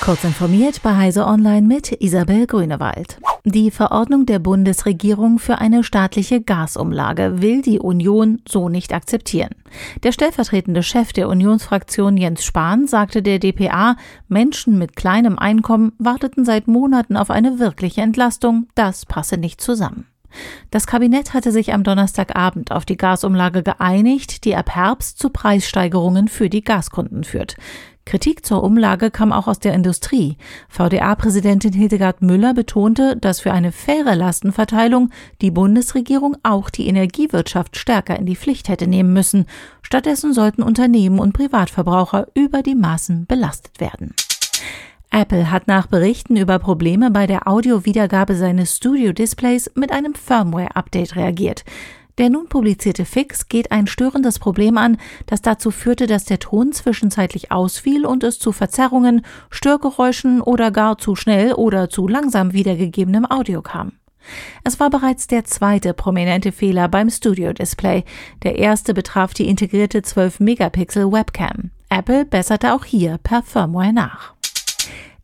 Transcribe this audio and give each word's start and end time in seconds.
Kurz 0.00 0.24
informiert 0.24 0.80
bei 0.82 0.96
Heise 0.96 1.26
Online 1.26 1.66
mit 1.66 2.00
Isabel 2.00 2.46
Grünewald. 2.46 3.18
Die 3.44 3.70
Verordnung 3.70 4.24
der 4.24 4.38
Bundesregierung 4.38 5.38
für 5.38 5.58
eine 5.58 5.84
staatliche 5.84 6.40
Gasumlage 6.40 7.42
will 7.42 7.60
die 7.60 7.78
Union 7.78 8.40
so 8.48 8.70
nicht 8.70 8.94
akzeptieren. 8.94 9.54
Der 10.02 10.12
stellvertretende 10.12 10.82
Chef 10.82 11.12
der 11.12 11.28
Unionsfraktion 11.28 12.16
Jens 12.16 12.44
Spahn 12.44 12.86
sagte 12.86 13.22
der 13.22 13.38
DPA, 13.38 13.96
Menschen 14.26 14.78
mit 14.78 14.96
kleinem 14.96 15.38
Einkommen 15.38 15.92
warteten 15.98 16.46
seit 16.46 16.66
Monaten 16.66 17.18
auf 17.18 17.30
eine 17.30 17.58
wirkliche 17.58 18.00
Entlastung. 18.00 18.68
Das 18.74 19.04
passe 19.04 19.36
nicht 19.36 19.60
zusammen. 19.60 20.06
Das 20.70 20.86
Kabinett 20.86 21.34
hatte 21.34 21.52
sich 21.52 21.72
am 21.72 21.82
Donnerstagabend 21.82 22.72
auf 22.72 22.84
die 22.84 22.96
Gasumlage 22.96 23.62
geeinigt, 23.62 24.44
die 24.44 24.54
ab 24.54 24.70
Herbst 24.70 25.18
zu 25.18 25.30
Preissteigerungen 25.30 26.28
für 26.28 26.48
die 26.48 26.62
Gaskunden 26.62 27.24
führt. 27.24 27.56
Kritik 28.04 28.44
zur 28.44 28.62
Umlage 28.62 29.10
kam 29.10 29.32
auch 29.32 29.46
aus 29.46 29.58
der 29.58 29.74
Industrie. 29.74 30.36
VDA-Präsidentin 30.68 31.72
Hildegard 31.72 32.22
Müller 32.22 32.54
betonte, 32.54 33.16
dass 33.16 33.40
für 33.40 33.52
eine 33.52 33.72
faire 33.72 34.16
Lastenverteilung 34.16 35.10
die 35.40 35.50
Bundesregierung 35.50 36.36
auch 36.42 36.70
die 36.70 36.88
Energiewirtschaft 36.88 37.76
stärker 37.76 38.18
in 38.18 38.26
die 38.26 38.36
Pflicht 38.36 38.68
hätte 38.68 38.86
nehmen 38.86 39.12
müssen. 39.12 39.46
Stattdessen 39.82 40.32
sollten 40.32 40.62
Unternehmen 40.62 41.18
und 41.18 41.32
Privatverbraucher 41.32 42.26
über 42.34 42.62
die 42.62 42.74
Maßen 42.74 43.26
belastet 43.26 43.80
werden. 43.80 44.14
Apple 45.12 45.50
hat 45.50 45.66
nach 45.66 45.88
Berichten 45.88 46.36
über 46.36 46.60
Probleme 46.60 47.10
bei 47.10 47.26
der 47.26 47.48
Audiowiedergabe 47.48 48.36
seines 48.36 48.76
Studio-Displays 48.76 49.72
mit 49.74 49.90
einem 49.90 50.14
Firmware-Update 50.14 51.16
reagiert. 51.16 51.64
Der 52.20 52.28
nun 52.28 52.50
publizierte 52.50 53.06
Fix 53.06 53.48
geht 53.48 53.72
ein 53.72 53.86
störendes 53.86 54.38
Problem 54.38 54.76
an, 54.76 54.98
das 55.24 55.40
dazu 55.40 55.70
führte, 55.70 56.06
dass 56.06 56.26
der 56.26 56.38
Ton 56.38 56.70
zwischenzeitlich 56.70 57.50
ausfiel 57.50 58.04
und 58.04 58.22
es 58.24 58.38
zu 58.38 58.52
Verzerrungen, 58.52 59.24
Störgeräuschen 59.48 60.42
oder 60.42 60.70
gar 60.70 60.98
zu 60.98 61.16
schnell 61.16 61.54
oder 61.54 61.88
zu 61.88 62.06
langsam 62.06 62.52
wiedergegebenem 62.52 63.24
Audio 63.24 63.62
kam. 63.62 63.92
Es 64.64 64.78
war 64.78 64.90
bereits 64.90 65.28
der 65.28 65.44
zweite 65.46 65.94
prominente 65.94 66.52
Fehler 66.52 66.88
beim 66.88 67.08
Studio-Display. 67.08 68.04
Der 68.42 68.58
erste 68.58 68.92
betraf 68.92 69.32
die 69.32 69.48
integrierte 69.48 70.00
12-Megapixel 70.00 71.10
Webcam. 71.10 71.70
Apple 71.88 72.26
besserte 72.26 72.74
auch 72.74 72.84
hier 72.84 73.16
per 73.22 73.42
Firmware 73.42 73.94
nach. 73.94 74.34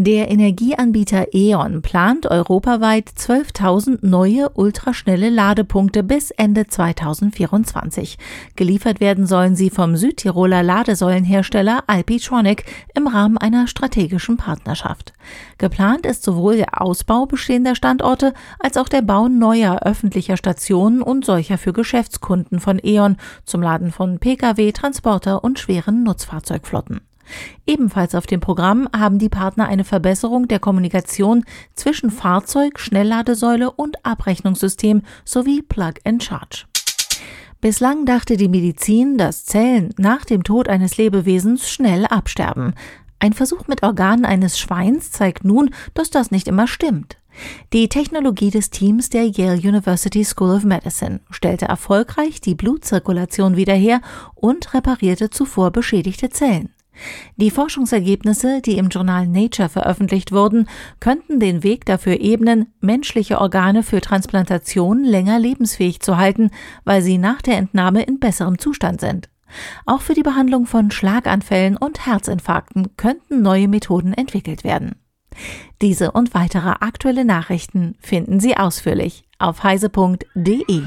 Der 0.00 0.30
Energieanbieter 0.30 1.34
E.ON 1.34 1.82
plant 1.82 2.30
europaweit 2.30 3.10
12.000 3.16 4.06
neue 4.06 4.48
ultraschnelle 4.50 5.28
Ladepunkte 5.28 6.04
bis 6.04 6.30
Ende 6.30 6.68
2024. 6.68 8.16
Geliefert 8.54 9.00
werden 9.00 9.26
sollen 9.26 9.56
sie 9.56 9.70
vom 9.70 9.96
Südtiroler 9.96 10.62
Ladesäulenhersteller 10.62 11.82
Alpitronic 11.88 12.64
im 12.94 13.08
Rahmen 13.08 13.38
einer 13.38 13.66
strategischen 13.66 14.36
Partnerschaft. 14.36 15.14
Geplant 15.58 16.06
ist 16.06 16.22
sowohl 16.22 16.58
der 16.58 16.80
Ausbau 16.80 17.26
bestehender 17.26 17.74
Standorte 17.74 18.34
als 18.60 18.76
auch 18.76 18.88
der 18.88 19.02
Bau 19.02 19.26
neuer 19.26 19.80
öffentlicher 19.82 20.36
Stationen 20.36 21.02
und 21.02 21.24
solcher 21.24 21.58
für 21.58 21.72
Geschäftskunden 21.72 22.60
von 22.60 22.78
E.ON 22.80 23.16
zum 23.44 23.62
Laden 23.62 23.90
von 23.90 24.20
Pkw, 24.20 24.70
Transporter 24.70 25.42
und 25.42 25.58
schweren 25.58 26.04
Nutzfahrzeugflotten. 26.04 27.00
Ebenfalls 27.66 28.14
auf 28.14 28.26
dem 28.26 28.40
Programm 28.40 28.88
haben 28.96 29.18
die 29.18 29.28
Partner 29.28 29.66
eine 29.68 29.84
Verbesserung 29.84 30.48
der 30.48 30.58
Kommunikation 30.58 31.44
zwischen 31.74 32.10
Fahrzeug, 32.10 32.78
Schnellladesäule 32.78 33.70
und 33.70 34.04
Abrechnungssystem 34.04 35.02
sowie 35.24 35.62
Plug 35.62 35.94
and 36.04 36.22
Charge. 36.22 36.64
Bislang 37.60 38.04
dachte 38.06 38.36
die 38.36 38.48
Medizin, 38.48 39.18
dass 39.18 39.44
Zellen 39.44 39.92
nach 39.96 40.24
dem 40.24 40.44
Tod 40.44 40.68
eines 40.68 40.96
Lebewesens 40.96 41.68
schnell 41.68 42.06
absterben. 42.06 42.74
Ein 43.18 43.32
Versuch 43.32 43.66
mit 43.66 43.82
Organen 43.82 44.24
eines 44.24 44.58
Schweins 44.60 45.10
zeigt 45.10 45.44
nun, 45.44 45.70
dass 45.94 46.10
das 46.10 46.30
nicht 46.30 46.46
immer 46.46 46.68
stimmt. 46.68 47.18
Die 47.72 47.88
Technologie 47.88 48.50
des 48.50 48.70
Teams 48.70 49.10
der 49.10 49.26
Yale 49.26 49.58
University 49.58 50.24
School 50.24 50.54
of 50.54 50.64
Medicine 50.64 51.20
stellte 51.30 51.66
erfolgreich 51.66 52.40
die 52.40 52.54
Blutzirkulation 52.54 53.56
wieder 53.56 53.74
her 53.74 54.00
und 54.34 54.72
reparierte 54.74 55.30
zuvor 55.30 55.70
beschädigte 55.70 56.30
Zellen. 56.30 56.70
Die 57.36 57.50
Forschungsergebnisse, 57.50 58.60
die 58.60 58.78
im 58.78 58.88
Journal 58.88 59.26
Nature 59.26 59.68
veröffentlicht 59.68 60.32
wurden, 60.32 60.68
könnten 61.00 61.40
den 61.40 61.62
Weg 61.62 61.84
dafür 61.84 62.20
ebnen, 62.20 62.72
menschliche 62.80 63.40
Organe 63.40 63.82
für 63.82 64.00
Transplantation 64.00 65.04
länger 65.04 65.38
lebensfähig 65.38 66.00
zu 66.00 66.16
halten, 66.16 66.50
weil 66.84 67.02
sie 67.02 67.18
nach 67.18 67.42
der 67.42 67.58
Entnahme 67.58 68.02
in 68.02 68.18
besserem 68.18 68.58
Zustand 68.58 69.00
sind. 69.00 69.28
Auch 69.86 70.02
für 70.02 70.14
die 70.14 70.22
Behandlung 70.22 70.66
von 70.66 70.90
Schlaganfällen 70.90 71.76
und 71.76 72.06
Herzinfarkten 72.06 72.96
könnten 72.96 73.42
neue 73.42 73.68
Methoden 73.68 74.12
entwickelt 74.12 74.64
werden. 74.64 74.96
Diese 75.80 76.12
und 76.12 76.34
weitere 76.34 76.70
aktuelle 76.80 77.24
Nachrichten 77.24 77.96
finden 78.00 78.40
Sie 78.40 78.56
ausführlich 78.56 79.24
auf 79.38 79.62
heise.de. 79.62 80.82